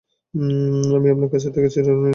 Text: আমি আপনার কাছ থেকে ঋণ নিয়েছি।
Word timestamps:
আমি 0.95 1.07
আপনার 1.09 1.29
কাছ 1.33 1.43
থেকে 1.47 1.67
ঋণ 1.67 1.97
নিয়েছি। 1.97 2.09